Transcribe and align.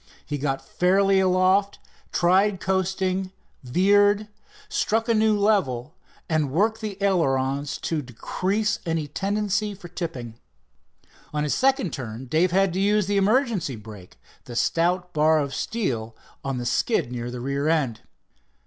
He 0.25 0.39
got 0.39 0.67
fairly 0.67 1.19
aloft, 1.19 1.77
tried 2.11 2.59
coasting, 2.59 3.31
veered, 3.63 4.27
struck 4.67 5.07
a 5.07 5.13
new 5.13 5.37
level, 5.37 5.93
and 6.27 6.49
worked 6.49 6.81
the 6.81 6.97
ailerons 7.03 7.77
to 7.83 8.01
decrease 8.01 8.79
any 8.83 9.07
tendency 9.07 9.75
for 9.75 9.89
tipping. 9.89 10.39
On 11.35 11.43
his 11.43 11.53
second 11.53 11.93
turn 11.93 12.25
Dave 12.25 12.49
had 12.49 12.73
to 12.73 12.79
use 12.79 13.05
the 13.05 13.17
emergency 13.17 13.75
brake, 13.75 14.17
the 14.45 14.55
stout 14.55 15.13
bar 15.13 15.37
of 15.37 15.53
steel 15.53 16.15
on 16.43 16.57
the 16.57 16.65
skid 16.65 17.11
near 17.11 17.29
the 17.29 17.39
rear 17.39 17.67
end. 17.67 18.01